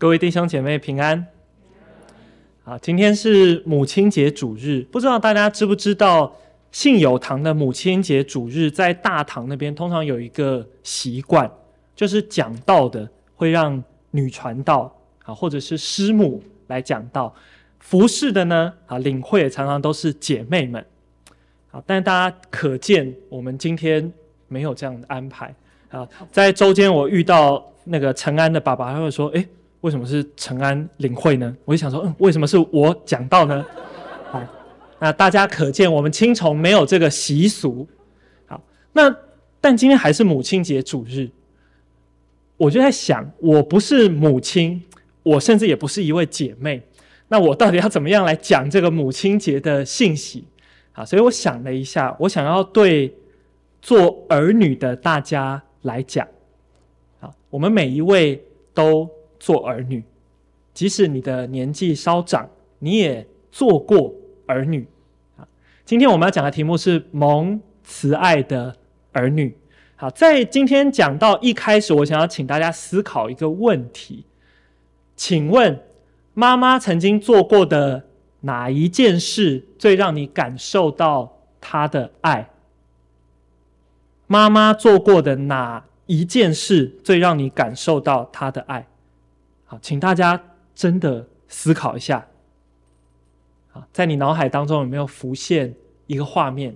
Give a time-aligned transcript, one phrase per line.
[0.00, 1.26] 各位弟兄姐妹平安。
[2.62, 6.34] 好，今天是母亲节主日，不知道大家知不知道，
[6.72, 11.50] 信友堂的母亲节主日在大堂那边通常有一个习惯，
[11.94, 14.90] 就是讲道的会让女传道
[15.24, 17.34] 啊，或者是师母来讲道，
[17.78, 20.82] 服侍的呢啊，领会常常都是姐妹们。
[21.70, 24.10] 好，但大家可见我们今天
[24.48, 25.54] 没有这样的安排
[25.90, 26.08] 啊。
[26.32, 29.46] 在周间我遇到那个陈安的爸爸，他会说：“诶。”
[29.82, 31.56] 为什么是陈安领会呢？
[31.64, 33.64] 我就想说，嗯，为什么是我讲到呢？
[34.30, 34.42] 好，
[34.98, 37.88] 那大家可见我们青崇没有这个习俗。
[38.46, 38.62] 好，
[38.92, 39.14] 那
[39.58, 41.30] 但今天还是母亲节主日，
[42.58, 44.82] 我就在想，我不是母亲，
[45.22, 46.82] 我甚至也不是一位姐妹，
[47.28, 50.44] 那我到底要怎么样来讲这个母亲节的信息？
[50.92, 53.16] 好，所以我想了一下，我想要对
[53.80, 56.28] 做儿女的大家来讲，
[57.18, 58.44] 好，我们每一位
[58.74, 59.08] 都。
[59.40, 60.04] 做儿女，
[60.72, 62.48] 即使你的年纪稍长，
[62.78, 64.14] 你也做过
[64.46, 64.86] 儿女
[65.36, 65.48] 啊。
[65.84, 68.76] 今天我们要讲的题目是蒙慈爱的
[69.12, 69.56] 儿女。
[69.96, 74.24] 好，在今天讲到一开始，我想要请大家思考一个问题：
[75.16, 75.80] 请问
[76.32, 78.04] 妈妈曾经做过的
[78.42, 82.50] 哪一件事最让你感受到她的爱？
[84.26, 88.86] 妈妈做过的哪一件事最让你感受到她的爱？
[89.70, 90.42] 好，请大家
[90.74, 92.26] 真的思考一下。
[93.70, 95.72] 好，在你脑海当中有没有浮现
[96.08, 96.74] 一个画面？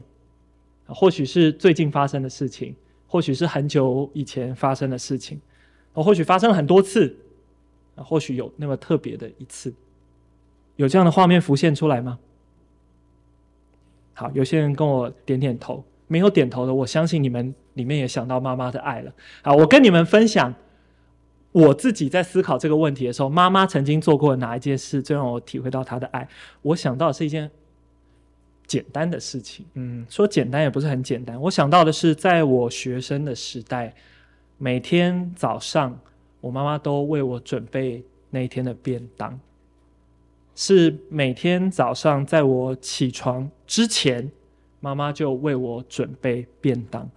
[0.87, 2.77] 或许是最近发生的事情，
[3.09, 5.41] 或许是很久以前发生的事情，
[5.93, 7.17] 或许发生了很多次，
[7.97, 9.75] 或许有那么特别的一次，
[10.77, 12.21] 有这样的画面浮现出来吗？
[14.13, 19.13] 好，有些人跟我点点头，没有点头的，我相信你们里面也想到妈妈的爱了。
[19.43, 20.55] 好，我跟你们分享。
[21.55, 26.29] 我自己在思考这个问题的时候，妈妈曾经做过哪一件事，最让我体会到她的爱？
[26.63, 27.49] 我想到的是一件
[28.67, 31.41] 简单的事情，嗯，说简单也不是很简单。
[31.43, 33.95] 我想到的是，在我学生的时代，
[34.59, 35.97] 每天早上，
[36.41, 39.39] 我妈妈都为我准备那一天的便当，
[40.57, 44.29] 是每天早上在我起床之前，
[44.81, 47.09] 妈妈就为我准备便当。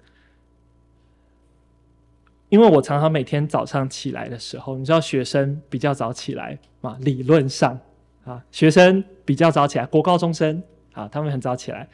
[2.50, 6.98] 因为我常常每天早上起来的时候，你知道学生比较早起来嘛？
[7.02, 7.78] 理论上
[8.26, 10.64] 啊，学生比较早起来，国高中生
[10.94, 11.88] 啊，他们很早起来。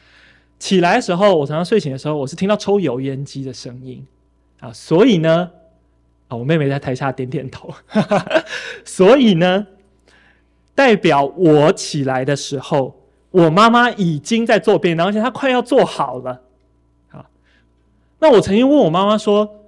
[0.60, 4.06] 起来的时候，我常常睡醒的时候，我是听到抽油烟机的声音
[4.60, 5.50] 啊，所以呢，
[6.28, 8.44] 啊，我妹妹在台下点点头，哈哈，
[8.86, 9.68] 所以呢，
[10.76, 12.96] 代表我起来的时候，
[13.32, 16.42] 我妈妈已经在做便当，而且她快要做好了。
[17.10, 17.26] 好，
[18.20, 19.63] 那我曾经问我妈妈说，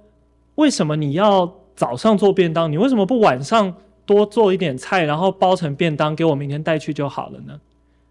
[0.56, 2.70] 为什么你要早上做便当？
[2.70, 3.74] 你为什么不晚上
[4.04, 7.60] 多做一点菜，然后包成便当给我明天带去就好了呢？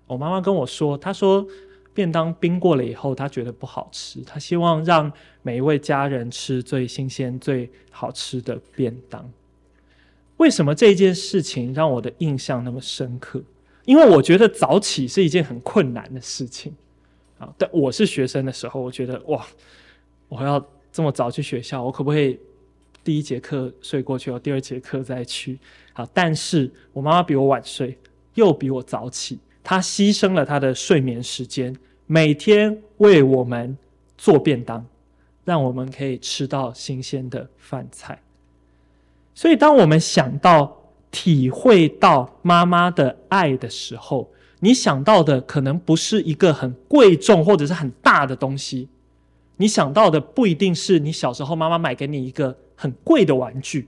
[0.08, 1.46] 我妈妈跟我说，她说
[1.94, 5.12] 便当冰过了以后，她觉得不好吃，她希望让
[5.42, 9.28] 每一位家人吃最新鲜、最好吃的便当。
[10.38, 13.42] 为什么这件事情让我的印象那么深刻？
[13.86, 16.76] 因为我觉得早起是一件很困难的事情
[17.40, 17.52] 啊。
[17.58, 19.44] 但我是学生的时候，我觉得哇，
[20.30, 20.64] 我要。
[20.96, 22.40] 这么早去学校，我可不可以
[23.04, 25.60] 第一节课睡过去，我第二节课再去？
[25.92, 27.98] 好，但是我妈妈比我晚睡，
[28.36, 31.76] 又比我早起，她牺牲了她的睡眠时间，
[32.08, 33.78] 每天为我们
[34.18, 34.86] 做便当，
[35.44, 38.22] 让我们可以吃到新鲜的饭菜。
[39.34, 40.82] 所以，当我们想到、
[41.12, 44.32] 体会到妈妈的爱的时候，
[44.62, 48.88] 你想到的可能不是一个很贵重或者是很大的东西。
[49.58, 53.88] 你想到的不一定是你小时候妈妈买给你一个很贵的玩具，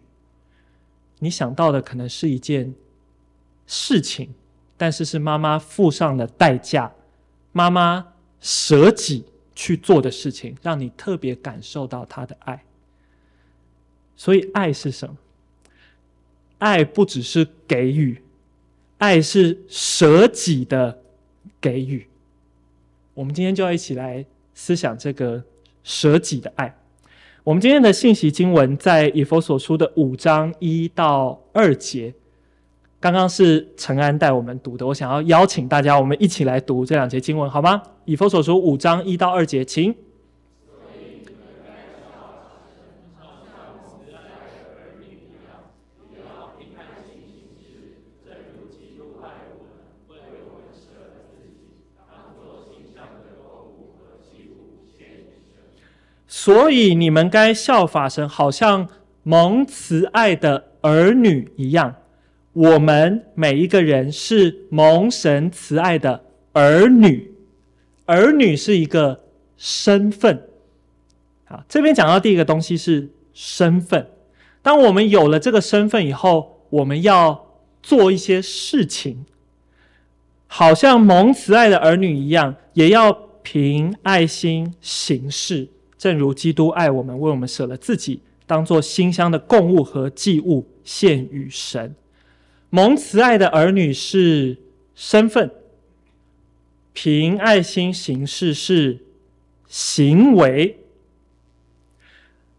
[1.20, 2.74] 你想到的可能是一件
[3.66, 4.34] 事情，
[4.78, 6.94] 但是是妈妈付上的代价，
[7.52, 12.64] 妈妈舍己去做的事情，让你特别感受到她的爱。
[14.16, 15.18] 所以爱是什么？
[16.60, 18.22] 爱不只是给予，
[19.00, 21.02] 爱是舍己的
[21.60, 22.08] 给予。
[23.14, 25.44] 我们今天就要一起来思想这个。
[25.88, 26.76] 舍己的爱。
[27.46, 32.14] 我们今天的信息经文在以佛所书的五章一到二节，
[33.00, 34.86] 刚刚是陈安带我们读的。
[34.86, 37.82] 我想要邀请大家，我们一起来读这两节经文，好吗？
[38.04, 39.96] 以佛所书五章一到二节，请。
[56.48, 58.88] 所以你们该效法神，好像
[59.24, 61.96] 蒙慈爱的儿女一样，
[62.54, 66.24] 我们每一个人是蒙神慈爱的
[66.54, 67.34] 儿女，
[68.06, 69.26] 儿女是一个
[69.58, 70.48] 身份。
[71.50, 74.08] 啊，这边讲到第一个东西是身份。
[74.62, 79.26] 当我们有了这个身份以后，我们要做一些事情，
[80.48, 83.12] 好像蒙慈爱的儿女一样，也要
[83.44, 85.68] 凭爱心行事，
[85.98, 91.96] 正如基督爱我们，为我们舍了自己，当作馨香的供物和祭物献与神。
[92.70, 94.58] 蒙慈爱的儿女是
[94.94, 95.50] 身份，
[96.94, 99.00] 凭爱心行事是
[99.68, 100.78] 行为。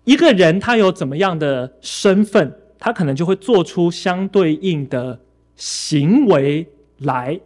[0.04, 5.20] 一个人他有怎么样的身份，他可能就会做出相对应的
[5.54, 6.66] 行为
[6.98, 7.38] 来。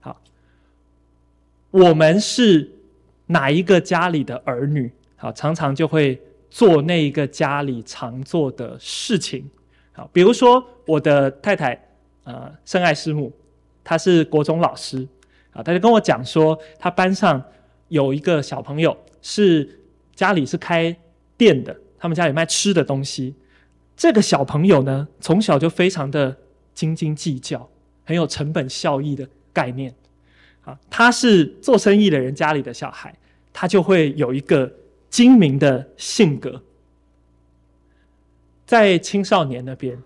[0.00, 0.20] 好，
[1.70, 2.72] 我们是
[3.26, 4.90] 哪一个家里的儿女？
[5.22, 6.20] 好，常常就会
[6.50, 9.48] 做那一个家里常做的事情。
[9.92, 11.80] 好，比如说我的太太，
[12.24, 13.32] 呃，圣爱师母，
[13.84, 15.06] 她是国中老师。
[15.52, 17.40] 啊，她就跟我讲说，她班上
[17.86, 19.78] 有一个小朋友是
[20.16, 20.92] 家里是开
[21.36, 21.76] 店的。
[21.96, 23.32] 他们家里卖吃的东西，
[23.96, 26.36] 这个小朋友呢，从小就非常的
[26.74, 27.70] 斤斤计较，
[28.04, 29.94] 很有成本效益的概念。
[30.64, 33.14] 啊，他是做生意的人家里的小孩，
[33.52, 34.68] 他就会有一个
[35.12, 36.60] 精明的性格。
[38.64, 39.96] 在青少年那边，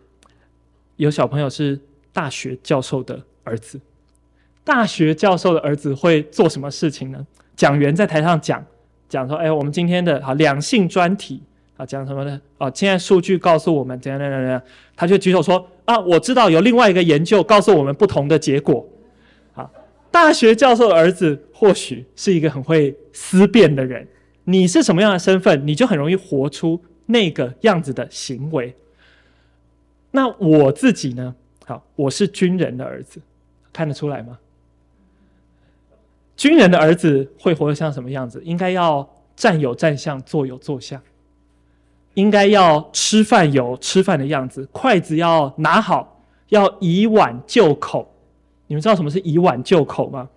[0.97, 1.81] 有小朋友是
[2.13, 3.81] 大学教授的儿子，
[4.65, 7.25] 大学教授的儿子会做什么事情呢？
[7.55, 8.63] 讲员在台上讲
[9.09, 11.41] 讲说：“哎，我们今天的好两性专题。”
[11.79, 12.41] 啊，讲什么呢？
[12.59, 14.61] 啊，现在数据告诉我们怎样怎样怎样，
[14.97, 18.85] 他就举手说：“啊，我知道有另外一个研究告诉我们不同的结果。”
[19.55, 19.71] 啊，
[20.11, 24.09] 大学教授的儿子或许是一个很会思辨的人。
[24.49, 28.75] 你是什么样的身份，你就很容易活出那个样子的行为。
[30.13, 31.35] 那我自己呢？
[31.67, 33.21] 好，我是军人的儿子，
[33.73, 34.39] 看得出来吗？
[36.37, 38.41] 军人的儿子会活得像什么样子？
[38.45, 41.03] 应该要站有站相，坐有坐相。
[42.15, 48.15] 应该要吃饭有吃饭的样子，筷子要拿好，要以碗就口。
[48.69, 50.29] 你们知道什么是以碗就口吗？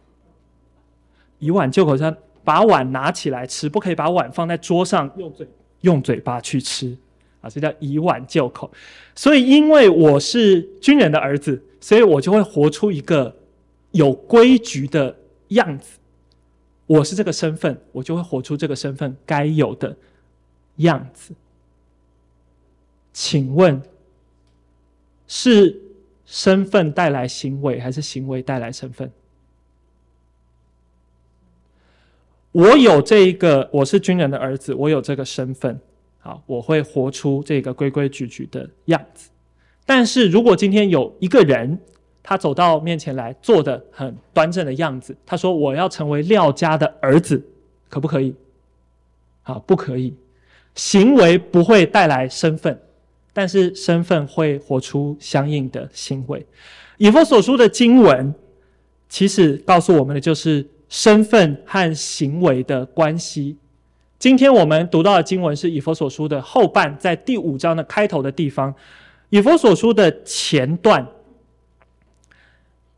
[1.38, 2.16] 以碗就口是
[2.50, 5.48] 把碗拿起来吃，不可以把碗放在桌上用嘴
[5.82, 6.98] 用嘴巴去吃
[7.42, 8.72] 啊，这叫以碗就口。
[9.14, 13.36] 所以，因为我是军人的儿子，所以我就会活出一个
[13.92, 15.16] 有规矩的
[15.50, 16.00] 样子。
[16.88, 19.96] 我是这个身份，我就会活出这个身份该有的
[20.78, 21.36] 样子。
[23.14, 23.80] 请问，
[25.28, 25.80] 是
[26.26, 29.12] 身份带来行为，还是行为带来身份？
[32.52, 35.80] 我有这一个，我是军人的儿子，我有这个身份，
[36.20, 39.30] 好，我会活出这个规规矩矩的样子。
[39.86, 41.80] 但是如果今天有一个人，
[42.24, 47.44] 他走到面前来，做的很端正的样子，他说：“我要成为廖家的儿子，
[47.88, 48.36] 可不可以？”
[49.42, 50.16] 好，不可以。
[50.76, 52.80] 行为不会带来身份。
[53.32, 56.46] 但是身份会活出相应的行为。
[56.98, 58.34] 以佛所书的经文，
[59.08, 63.58] 其实告诉我们的就是身份和行为的关系。
[64.18, 68.76] 今天我们读到的经文是以弗所书的后半，在第五章的开头的地方。
[69.30, 71.08] 以弗所书的前段，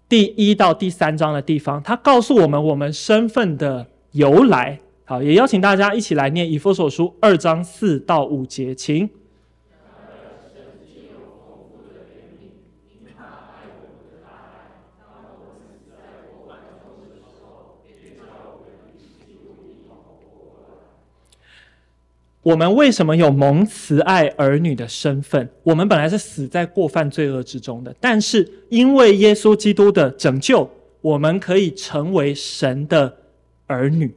[0.09, 4.79] 第一到第三章的地方，它告诉我们我们身份的由来。
[5.03, 9.09] 好，也邀请大家一起来念以弗所书二章四到五节，请。
[22.43, 25.47] 我们为什么有蒙慈爱儿女的身份？
[25.61, 30.67] 我们本来是死在过犯罪恶之中的，但是因为耶稣基督的拯救，
[31.01, 33.17] 我们可以成为神的
[33.67, 34.15] 儿女。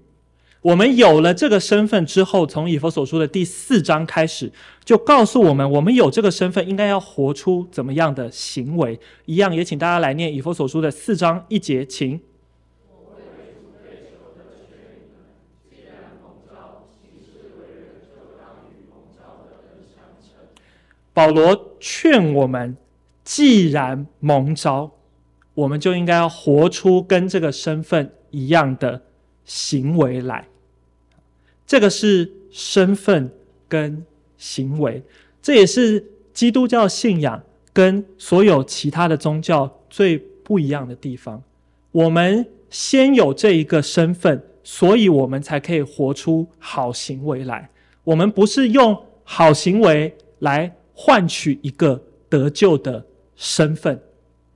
[0.63, 4.51] 我们有了这个身份之后，从以弗所书的第四章开始，
[4.83, 8.99] 就告诉我们，我们有这个身份，应该要活出怎么样的行为。
[9.27, 12.19] 一样，也请大家来念以弗所书的四章一节，请。
[21.15, 22.77] 保罗劝我们，
[23.23, 24.91] 既然蒙召，
[25.55, 29.01] 我们就应该要活出跟这个身份一样的
[29.45, 30.49] 行为来。
[31.65, 33.31] 这个是身份
[33.69, 34.05] 跟
[34.37, 35.03] 行为，
[35.41, 37.41] 这也是基督教信仰
[37.73, 41.41] 跟所有其他的宗教最不一样的地方。
[41.93, 47.71] 我们先有这一个身份，所以我们才可以活出好行为来。
[48.03, 50.75] 我们不是用好行为来。
[50.95, 53.05] 换取一个得救的
[53.37, 54.01] 身份，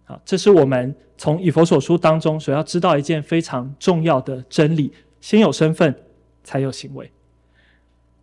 [0.06, 4.90] 啊，这是我们从以佛所书当中所要知道一件非常重要的真理：
[5.20, 5.94] 先有身份，
[6.42, 7.10] 才有行为。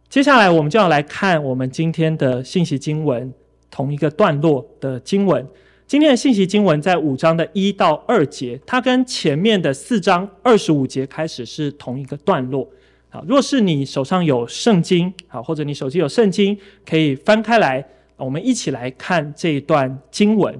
[0.07, 3.33] 接下来，我们就要来看我们今天的信息经文
[3.69, 5.45] 同一个段落的经文。
[5.85, 12.67] 今天的信息经文在五章的一到二节，它跟前面的四章二十五节开始是同一个段落。
[13.09, 17.85] 啊，若是你手上有圣经，啊，或者你手机有圣经，可以翻开来，
[18.17, 20.59] 我们一起来看这一段经文。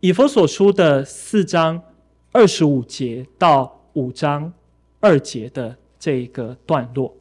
[0.00, 1.82] 以弗所书的四章
[2.30, 4.52] 二十五节到五章
[5.00, 7.16] 二节的这一个段落，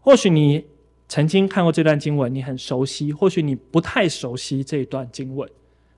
[0.00, 0.64] 或许你
[1.08, 5.46] 曾经看过这段经文，你很熟悉；或许你不太熟悉这段经文。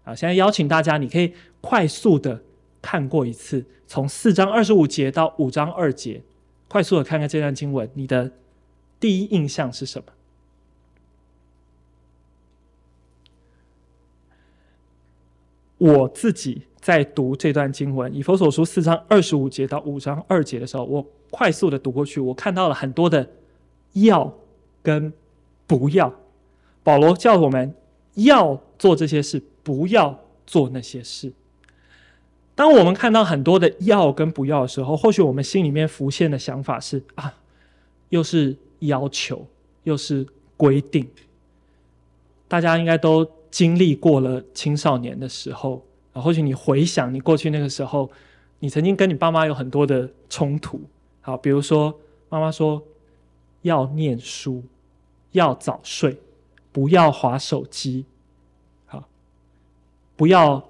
[0.02, 2.42] 啊，现在邀请大家，你可以快速的
[2.83, 6.21] 看过一次，从四章二十五节到五章二节，
[6.66, 8.33] 快速的看看这段经文，你的
[8.99, 10.12] 第一印象是什么？
[15.85, 23.29] 我自己在读这段经文《以弗所书》四章二十五节到五章二节的时候，我快速的读过去，我看到了很多的
[23.93, 24.33] 要
[24.83, 25.12] 跟
[25.67, 26.11] 不要。
[26.83, 27.75] 保罗叫我们
[28.14, 31.31] 要做这些事，不要做那些事。
[32.55, 37.35] 当我们看到很多的要跟不要的时候，或许我们心里面浮现的想法是：啊，
[38.09, 39.47] 又是要求，
[39.83, 40.26] 又是
[40.57, 41.07] 规定。
[42.49, 43.31] 大家应该都。
[43.54, 45.80] 经历过了青少年的时候
[46.12, 48.11] 啊，或许你回想你过去那个时候，
[48.58, 50.80] 你曾经跟你爸妈有很多的冲突。
[51.20, 51.96] 好，比如说
[52.28, 52.82] 妈妈说
[53.62, 54.64] 要念书，
[55.30, 56.18] 要早睡，
[56.73, 58.06] 不要划手机，
[58.87, 59.04] 好，
[60.16, 60.68] 不要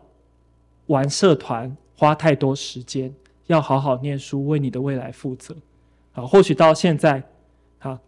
[0.88, 3.14] 玩社团，花太多时间，
[3.46, 5.56] 要好好念书，为你的未来负责。
[6.12, 7.22] 好，或许到现在，
[7.78, 7.98] 好，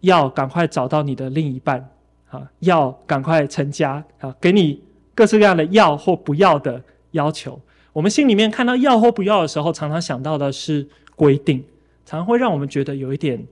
[0.00, 1.88] 要赶快找到你的另一半。
[2.30, 4.34] 啊，要赶快成家啊！
[4.40, 4.82] 给你
[5.14, 6.82] 各式各样的要或不要的
[7.12, 7.58] 要求。
[7.92, 11.64] 我们心里面看到要或不要的时候，常常想到的是规定，
[12.04, 13.46] 常常会让我们觉得有一点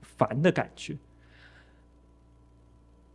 [0.00, 0.96] 烦的感觉。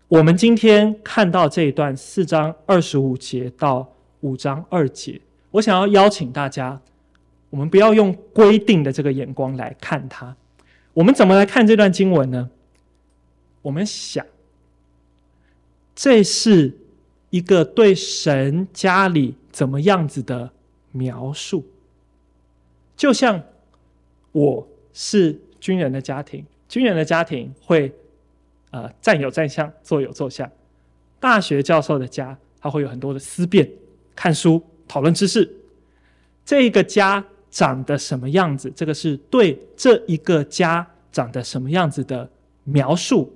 [0.08, 5.20] 我们今天看到这一段四章二十五节到五章二节，
[5.52, 6.80] 我想要邀请大家，
[7.50, 10.36] 我们不要用规定的这个眼光来看它。
[10.94, 12.50] 我们怎么来看这段经文呢？
[13.64, 14.24] 我们想。
[15.98, 16.72] 这是
[17.32, 20.52] 一个对神家里怎么样子的
[20.92, 21.66] 描述，
[22.96, 23.42] 就像
[24.32, 27.92] 我是军人的家庭，军人的家庭会，
[28.70, 30.48] 呃，站有站相，坐有坐相。
[31.20, 33.68] 大学教授的家，他会有很多的思辨、
[34.16, 35.52] 看书、讨论知识。
[36.46, 38.72] 这一个家长得什么样子？
[38.76, 42.30] 这个是对这一个家长得什么样子的
[42.66, 43.34] 描述，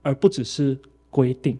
[0.00, 0.78] 而不只是
[1.10, 1.58] 规定。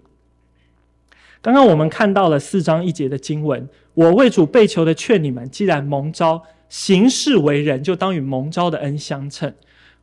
[1.42, 9.52] 刚刚我们看到了四章一节的经文，我为主被囚的劝你们，既然蒙召行事为人，就当与蒙召的恩相称。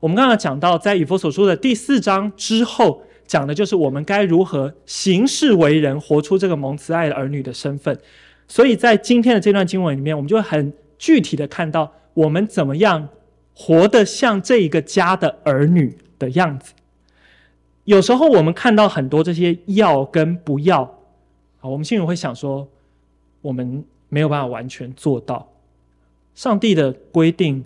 [0.02, 7.98] 我们刚刚讲到，在以弗所书的第四章之后，讲的就是我们该如何行事为人，活出这个蒙慈爱的儿女的身份。
[8.50, 13.08] 所以在今天的这段经文里面，我们就很具体的看到我们怎么样
[13.54, 16.74] 活得像这一个家的儿女的样子。
[17.86, 20.99] 有时候我们看到很多这些要跟不要。
[21.60, 22.68] 好，我们心里会想说，
[23.42, 25.52] 我们没有办法完全做到。
[26.34, 27.66] 上帝的规定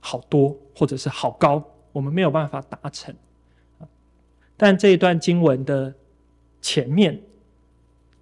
[0.00, 3.14] 好多，或者是好高，我们没有办法达成。
[4.56, 5.94] 但这一段经文的
[6.60, 7.22] 前面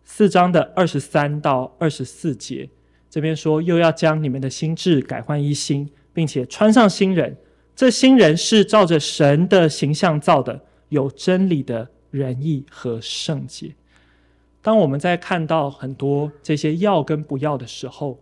[0.04, 2.68] 四章的二十三到二十四节，
[3.08, 7.34] 这边说又要将你们的心智改换一新，并且穿上新人。
[7.74, 13.74] 这新人是照着神的形象造的，有真理的仁义和圣洁。
[14.66, 18.18] 当我们在看到很多这些要跟不要的时候，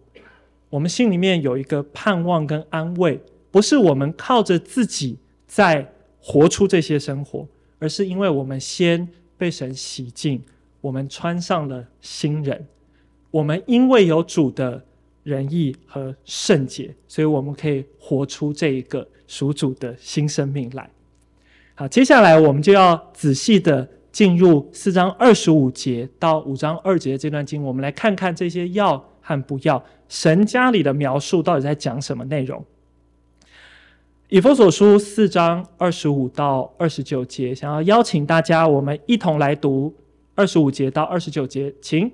[0.69, 3.19] 我们心里面有一个盼望跟安慰，
[3.51, 7.49] 不是我们靠着自己在活出这些生活，
[7.79, 9.09] 而是因为我们先
[9.39, 10.43] 被神洗净，
[10.83, 12.67] 我们穿上了新人，
[13.31, 14.85] 我们因为有主的
[15.23, 20.91] 仁义和圣洁，所以我们可以活出这一个属主的新生命来。
[21.75, 23.89] 好，接下来我们就要仔细的。
[24.15, 32.65] 进入四章二十五节到五章二节这段经，我们来看看这些要和不要，神家里的描述到底在讲什么内容。
[34.29, 39.93] 以弗所书四章二十五到二十九节，想要邀请大家，我们一同来读
[40.37, 42.09] 二十五节到二十九节，请。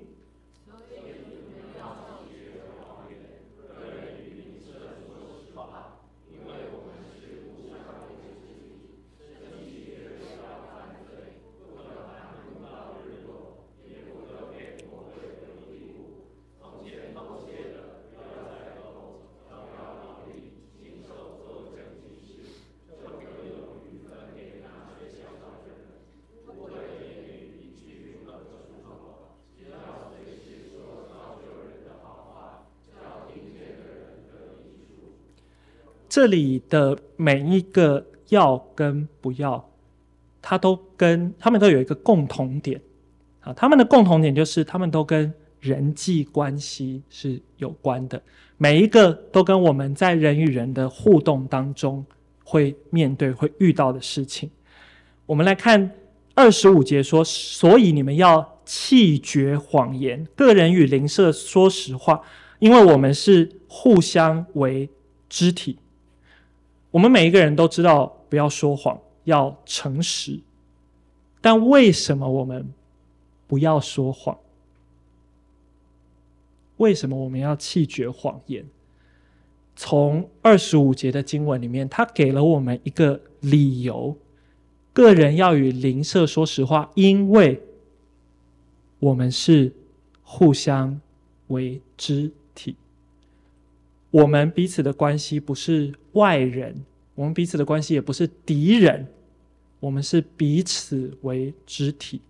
[36.11, 39.65] 这里的每一个要跟不要，
[40.41, 42.81] 它都跟他们都有一个共同点
[43.39, 48.21] 啊，他们的共同点就是他们都跟人际关系是有关的，
[48.57, 52.05] 每一个都跟我们在人与人的互动当中
[52.43, 54.51] 会面对、会遇到的事情。
[55.25, 55.91] 我们来看
[56.35, 62.21] 二十五节说，所以你们要弃绝谎言，个人与邻舍说实话，
[62.59, 64.89] 因为我们是互相为
[65.29, 65.77] 肢体。
[66.91, 70.39] 我们每一个人都知道不要说谎，要诚实，
[71.41, 72.73] 但为什么我们
[73.47, 74.37] 不要说谎？
[76.77, 78.65] 为什么我们要弃绝谎言？
[79.75, 84.17] 从二十五节的经文里面，他给了我们一个理由：
[84.91, 87.61] 个人要与邻舍说实话，因为
[88.99, 89.73] 我们是
[90.23, 90.99] 互相
[91.47, 92.40] 为肢体。
[94.11, 99.07] 我们彼此的关系不是外人，我们彼此的关系也不是敌人，
[99.79, 102.21] 我们是彼此为肢体。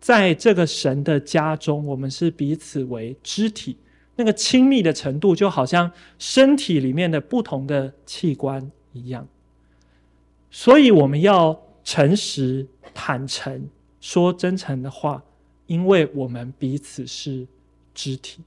[0.00, 3.76] 在这个神的家中，我们是彼此为肢体，
[4.16, 9.28] 那个亲密的程度就好像身体里面的不同的器官一样。
[10.50, 13.68] 所以我们要诚实、坦诚，
[14.00, 15.22] 说真诚的话，
[15.66, 17.46] 因为我们彼此是
[17.94, 18.42] 肢体。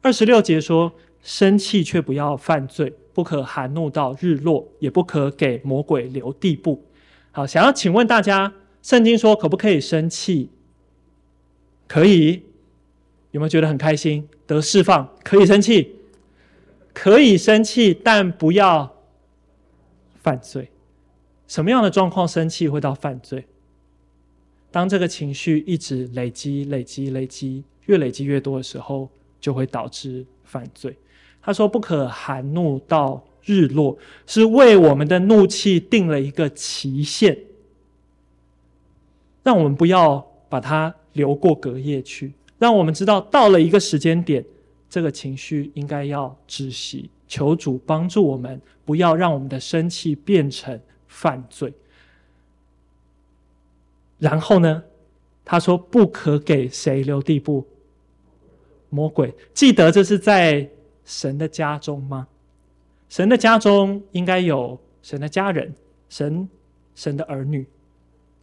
[0.00, 0.92] 二十六节说：
[1.24, 6.84] 生气却不要犯罪，不可含怒到日落，也不可给魔鬼留地步。
[7.32, 8.52] 好，想要请问大家，
[8.82, 10.50] 圣经说可不可以生气？
[11.88, 12.42] 可以，
[13.30, 14.28] 有没有觉得很开心？
[14.46, 15.96] 得释放，可以生气，
[16.92, 18.94] 可以生气，但不要
[20.22, 20.70] 犯罪。
[21.48, 23.46] 什么样的状况生气会到犯罪？
[24.70, 29.08] 当这个情绪一直累积、累积、累积，越累积越多的时候，
[29.40, 30.94] 就会导致犯罪。
[31.44, 37.38] 他说：“不可含怒到日落，是为我们的怒气定了一个期限，
[39.42, 44.44] 让我们不要把它。”流过隔夜去，让我们知道到了一个时间点，
[44.90, 47.08] 这个情绪应该要止息。
[47.28, 51.72] 求主帮助我们，不要让我们的生气变成犯罪。
[54.18, 54.82] 然后呢，
[55.44, 57.64] 他说不可给谁留地步？
[58.90, 59.32] 魔鬼。
[59.54, 60.68] 记得这是在
[61.04, 62.26] 神的家中吗？
[63.08, 65.72] 神的家中应该有神的家人，
[66.08, 66.48] 神
[66.94, 67.66] 神的儿女。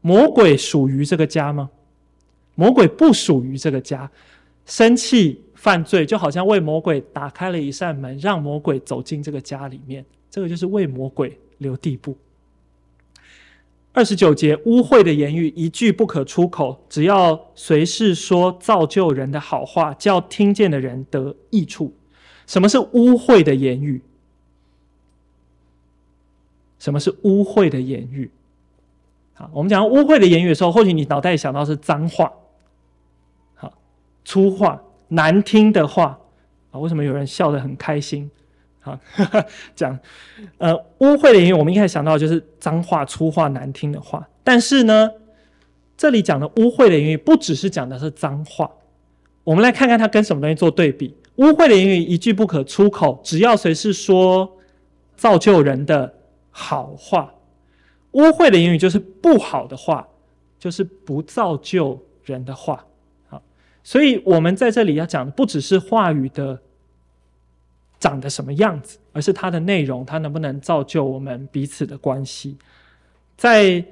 [0.02, 1.70] 魔鬼属于这个家吗？
[2.56, 4.10] 魔鬼不属于这个家，
[4.66, 12.16] 生气犯罪就好像为魔鬼打开了一扇门，让魔鬼走进这个家里面，这个就是为魔鬼留地步。
[13.94, 21.94] 二十九节，污秽的言语一句不可出口，只要随时说造就人的好话，叫听见的人得益处。
[22.48, 24.02] 什么是污秽的言语？
[26.80, 28.32] 什么是污秽的言语？
[29.34, 32.34] 好，我们讲污秽的言语的时候，或许你脑袋想到是脏话。
[33.54, 33.72] 好
[34.26, 36.20] 粗话、难听的话
[36.72, 38.30] 啊，为什么有人笑得很开心？
[38.82, 39.00] 啊，
[39.76, 40.00] 讲
[40.58, 44.28] 呃污秽的言语，我们一开始想到就是脏话、粗话、难听的话。
[44.44, 45.12] 但是呢，
[45.96, 48.72] 这里讲的污秽的言语，不只是讲的是脏话。
[49.44, 51.16] 我们来看看它跟什么东西做对比。
[51.36, 54.58] 污秽的言语一句不可出口，只要谁是说
[55.16, 56.14] 造就人的
[56.52, 57.34] 好话。
[58.12, 60.08] 污秽的言语就是不好的话，
[60.60, 62.86] 就是不造就人的话。
[63.30, 63.42] 好
[63.84, 66.62] 所以，我们在这里要讲的不只是话语的
[68.00, 72.58] 长得什么样子，而是它的内容，它能不能造就我们彼此的关系。
[73.38, 73.84] 在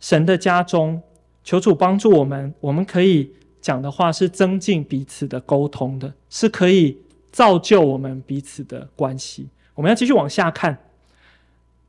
[0.00, 1.00] 神的家中，
[1.44, 6.96] 求主帮助我们，我们可以讲的话是增进彼此的沟通的，是可以
[7.30, 9.48] 造就我们彼此的关系。
[9.74, 10.78] 我们要继续往下看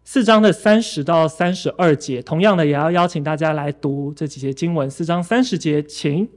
[0.03, 4.89] 四章的三十到三十二节，同样的，也要邀请大家来读这几节经文。
[4.89, 6.27] 四章三十节，请。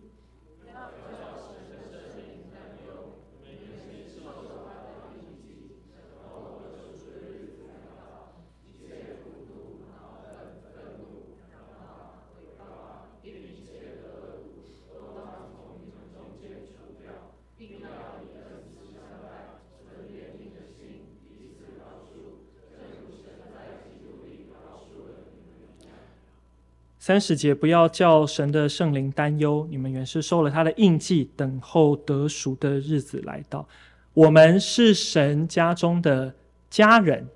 [27.06, 33.68] 三十节，不要叫神的圣灵担忧，你们原是受了他的印记，等候得赎的日子来到。
[34.14, 36.34] 我们是神家中的
[36.70, 37.28] 家人，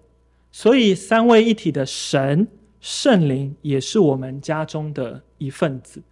[0.51, 2.49] 所以三位一体的神
[2.81, 6.03] 圣灵也是我们家中的一份子。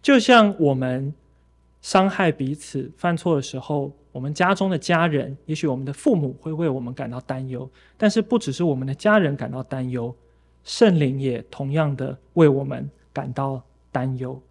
[0.00, 1.12] 就像我们
[1.82, 7.68] 伤害彼此、犯错的时候，我们家中的家人，也许我们的父母会为我们感到担忧。
[7.96, 10.14] 但是，不只是我们的家人感到担忧，
[10.64, 14.42] 圣灵也同样的为我们感到担忧。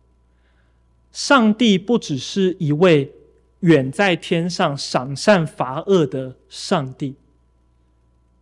[1.11, 3.11] 上帝不只是一位
[3.59, 7.15] 远在天上赏善罚恶的上帝，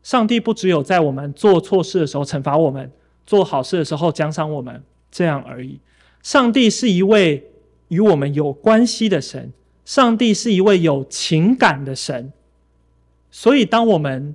[0.04, 2.92] 上帝不只有在我们做错事的时候惩罚我们，
[3.26, 5.80] 做好事的时候奖赏我们这样而已。
[6.22, 7.48] 上帝是一位。
[7.92, 9.52] 与我们有关系的神，
[9.84, 12.32] 上帝是一位有情感的神，
[13.30, 14.34] 所以当我们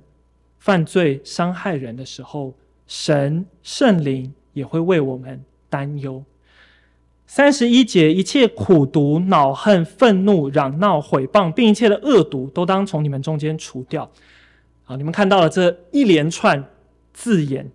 [0.59, 2.53] 犯罪伤害人的时候，
[2.87, 6.23] 神圣灵也会为我们担忧。
[7.25, 14.09] 三十一节，一切苦毒、恼恨、愤怒、嚷闹、毁谤，并一切的恶毒，都当从你们中间除掉。
[14.85, 16.63] 好，你们看到了这一连串
[17.11, 17.69] 字眼，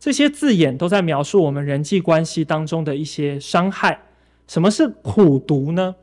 [0.00, 4.00] 这些字眼都在描述我们人际关系当中的一些伤害。
[4.48, 5.94] 什么是苦毒呢？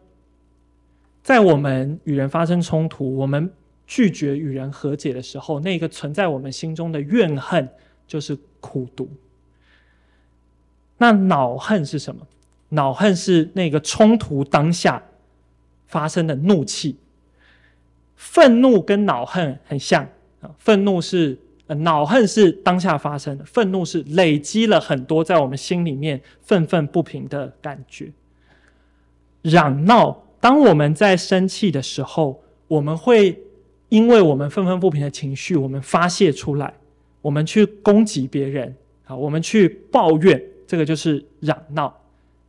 [1.24, 3.52] 在我们与人发生冲突，我们
[3.88, 7.68] 拒绝与人和解的时候，那个存在我们心中的怨恨
[8.08, 9.10] 就是苦读。
[10.98, 12.26] 那恼恨是什么？
[12.70, 15.04] 恼恨是那个冲突当下
[15.86, 16.98] 发生的怒气。
[18.16, 20.08] 愤怒跟恼恨很像
[20.42, 21.38] 啊，愤怒是，
[21.68, 28.12] 呃，恼恨是当下发生的，愤怒是累积了很多在我们心里面愤愤不平的感觉。
[29.42, 33.44] 嚷闹，当我们在生气的时候，我们会
[33.89, 36.74] 因为我们愤愤不平的情绪，我们发泄出来，
[37.23, 41.88] 我们去攻击别人啊，我们去抱怨，这个就是嚷闹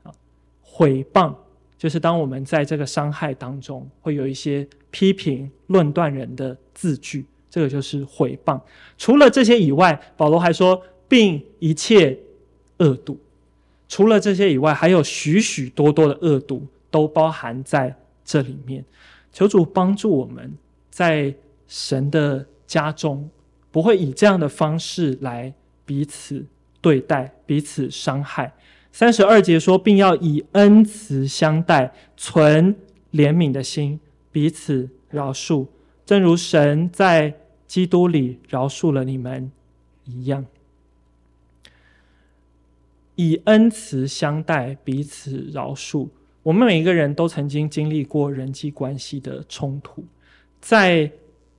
[0.02, 0.12] 啊。
[0.60, 1.34] 毁谤
[1.78, 8.60] 就是当我们在这个伤害当中，会有一些批评、论断人的字句，这个就是毁谤。
[8.98, 12.18] 除了这些以外，保罗还说，并一切
[12.80, 13.18] 恶毒。
[13.88, 16.66] 除了这些以外，还有许许多多的恶毒。
[16.94, 17.92] 都包含在
[18.24, 18.84] 这里面。
[19.32, 20.56] 求主帮助我们
[20.90, 21.34] 在
[21.66, 23.28] 神的家中，
[23.74, 25.52] 不会以这样的方式来
[25.84, 26.46] 彼此
[26.80, 28.54] 对待、彼此伤害。
[28.92, 32.76] 三十二节说，并要以恩慈相待，存
[33.10, 33.98] 怜悯的心，
[34.30, 35.66] 彼此饶恕，
[36.06, 37.34] 正如神在
[37.66, 39.50] 基督里饶恕了你们
[40.04, 40.46] 一样。
[43.16, 46.06] 以恩慈相待，彼此饶恕。
[46.44, 50.04] 我们每一个人都曾经经历过人际关系的冲突，
[50.60, 51.10] 在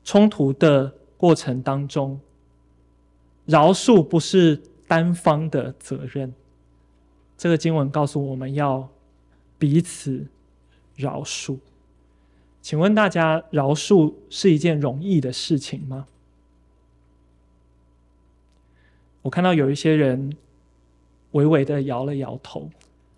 [0.06, 2.20] 冲突的过程当中，
[3.46, 6.34] 饶恕不是单方的责任。
[7.38, 8.90] 这个经文告诉我们要
[9.58, 10.28] 彼此
[10.96, 11.58] 饶恕。
[12.62, 16.08] 请问大家，饶恕是一件容易的事情吗？
[19.22, 20.36] 我看到有一些人
[21.32, 22.70] 微微的摇了摇头。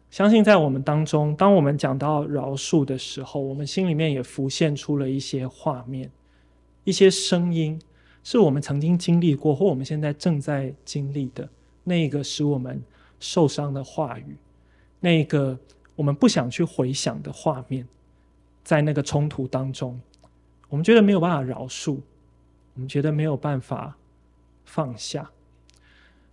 [0.09, 6.09] 相信在我们当中，当我们讲到饶恕的时候，我们心里面也浮现出了一些画面、
[6.87, 7.77] 一些声音，
[8.23, 11.49] 是我们曾经经历过，或我们现在正在经历的
[11.83, 12.81] 那个使我们
[13.19, 14.37] 受伤的话语，
[15.01, 15.59] 那个
[15.97, 17.85] 我们不想去回想的画面，
[18.63, 19.99] 在那个冲突当中，
[20.69, 21.97] 我们觉得没有办法饶恕，
[22.75, 23.97] 我们觉得没有办法
[24.63, 25.29] 放下。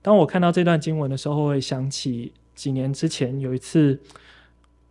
[0.00, 2.32] 当我看到这段经文的时候，会想起。
[2.54, 4.00] 几年之前有一次，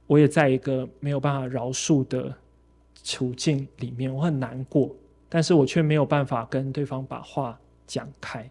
[0.05, 2.35] 我也在一个没有办法饶恕的
[3.05, 4.93] 处境里面，我很难过，
[5.33, 8.47] 但是我却没有办法跟对方把话讲开。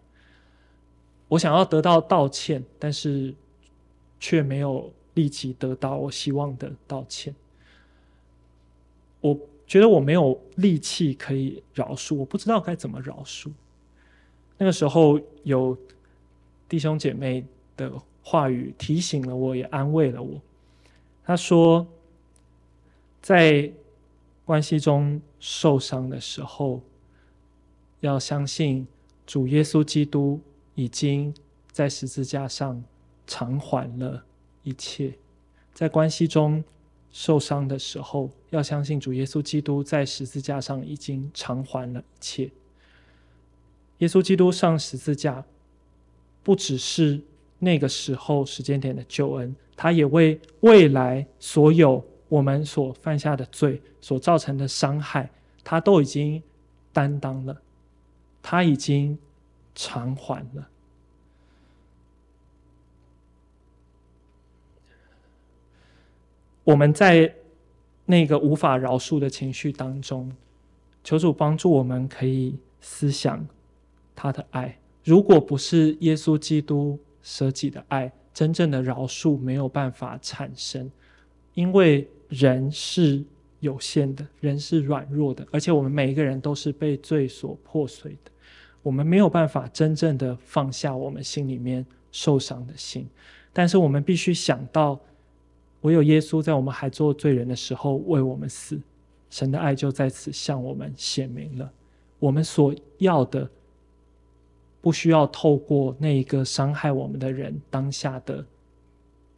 [1.29, 3.33] 我想要得到道歉，但是
[4.19, 7.33] 却没有立即得到我希望的道歉。
[9.21, 13.49] 我觉得我没有力气可以饶恕，我不知道该怎么饶恕。
[14.57, 15.77] 那个时候有
[16.67, 17.45] 弟兄姐妹
[17.77, 17.89] 的。
[18.25, 20.41] 话语提醒了我，也安慰了我。
[21.25, 21.85] 他说，
[23.21, 23.69] 在
[24.45, 26.81] 关系中受伤的时候，
[27.99, 28.87] 要相信
[29.27, 30.39] 主耶稣基督
[30.73, 31.35] 已经
[31.69, 32.81] 在十字架上
[33.27, 34.23] 偿还了
[34.63, 35.13] 一切。
[35.73, 36.63] 在关系中
[37.11, 42.49] 受伤的时候，要相信主耶稣基督在十字架上已经偿还了一切。
[43.97, 45.43] 耶稣基督上十字架，
[46.41, 47.19] 不只是。
[47.59, 55.29] 那个时候时间点的救恩，他也为未来所有我们所犯下的罪所造成的伤害，
[55.63, 56.41] 他都已经
[56.91, 57.61] 担当了，
[58.41, 59.19] 他已经
[59.75, 60.67] 偿还了。
[66.63, 67.35] 我们在
[68.05, 70.35] 那个无法饶恕的情绪当中，
[71.03, 73.47] 求主帮助我们，可以思想
[74.15, 74.79] 他的爱。
[75.03, 76.99] 如果不是耶稣基督。
[77.25, 80.91] 舍己的爱，真正的饶恕没有办法产生，
[81.53, 83.23] 因为人是
[83.59, 88.31] 有限的，人是软弱的，而且我们每一个人都是被罪所破碎的。
[88.81, 93.07] 我们没有办法真正的放下我们心里面受伤的心，
[93.53, 94.99] 但是我们必须想到，
[95.81, 98.81] 唯有耶稣在我们还做罪人的时候为我们死，
[99.29, 101.71] 神的爱就在此向我们显明了。
[102.19, 103.49] 我们所要的，
[104.81, 108.43] 不需要透过那一个伤害我们的人当下的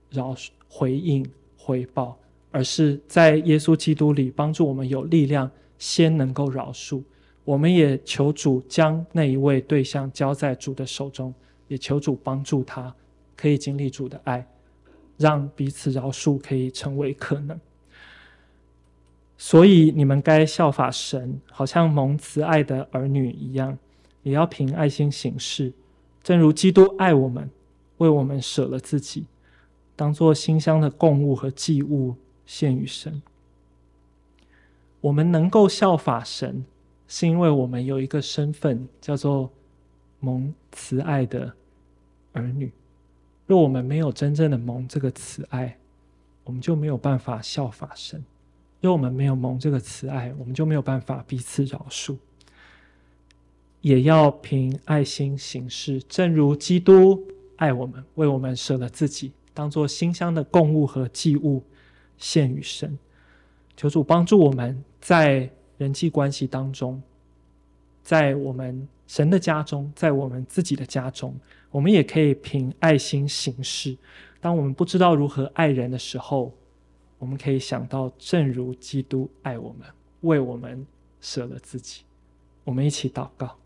[0.10, 0.34] 饶
[0.68, 1.24] 回应
[1.58, 2.18] 回报，
[2.56, 7.04] 而是在耶稣基督里帮助我们有力量，先能够饶恕。
[7.44, 11.34] 我们也求主将那一位对象交在主的手中，
[11.68, 12.96] 也求主帮助他
[13.36, 14.48] 可以经历主的爱，
[15.18, 17.60] 让彼此饶恕可以成为可能。
[19.38, 23.78] 所以你们该效法神，好像蒙慈爱的儿女一样，
[24.24, 25.74] 也要凭爱心行事，
[26.24, 27.50] 正如基督爱我们，
[27.98, 29.26] 为我们舍了自己，
[29.94, 32.16] 当作馨香的供物和祭物
[32.46, 33.22] 献于神。
[35.02, 36.66] 我们能够效法神。
[37.08, 39.52] 是因为我们有一个身份叫做
[40.20, 41.54] 蒙慈爱的
[42.34, 42.72] 儿女。
[43.46, 45.78] 若我们没有真正的蒙这个慈爱，
[46.44, 48.26] 我们就没有办法效法神。
[48.82, 52.18] 若我们没有蒙这个慈爱，我们就没有办法彼此饶恕。
[53.82, 57.24] 也要凭爱心行事，正如基督
[57.58, 61.62] 爱我们，为我们舍了自己，当作馨香的供物和祭物
[62.18, 62.98] 献与神。
[63.78, 65.50] 求主帮助我们在。
[65.78, 67.04] 人际关系当中，
[68.02, 71.38] 在我们神的家中，在我们自己的家中，
[71.70, 73.98] 我们也可以凭爱心行事。
[74.40, 76.54] 当我们不知道如何爱人的时候，
[77.20, 79.86] 我们可以想到，正如基督爱我们，
[80.22, 80.88] 为我们
[81.20, 82.04] 舍了自己。
[82.64, 83.58] 我们一起祷告。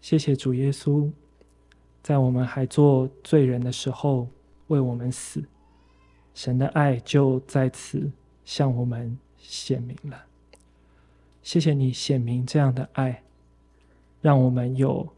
[0.00, 1.08] 谢谢主耶稣，
[2.02, 4.28] 在我们还做罪人的时候，
[4.66, 5.42] 为我们死。
[6.34, 8.10] 神的爱就在此
[8.44, 10.24] 向我们显明了。
[11.42, 13.22] 谢谢你显明这样的爱，
[14.20, 15.08] 让我们有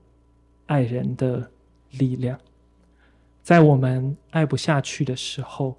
[0.67, 1.51] 爱人的
[1.93, 2.39] 力量。
[3.43, 5.77] 在我们爱不下去的时候，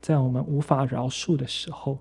[0.00, 1.98] 在我们无法饶恕的时候，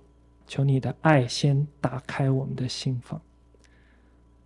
[0.48, 3.22] 求你的爱先打开我们的心房，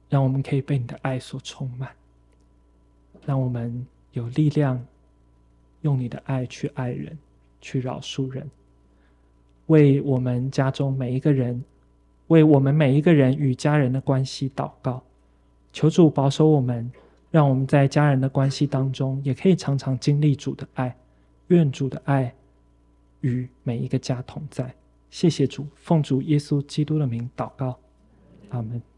[0.09, 1.91] 让我们可以被你的爱所充满，
[3.27, 4.83] 让我们有力量
[5.81, 7.15] 用你的爱去爱人。
[7.59, 8.47] 去饶恕人，
[9.65, 11.61] 为我们家中每一个人，
[12.27, 15.01] 为我们每一个人与家人的关系祷告，
[15.73, 16.89] 求主保守我们，
[17.31, 20.95] 让我们在家人的关系当中，也可以常常经历主的爱，
[21.47, 22.31] 愿主的爱
[23.21, 24.71] 与每一个家同在。
[25.09, 27.79] 谢谢主，奉主耶稣基督的名祷告，
[28.49, 28.96] 阿门。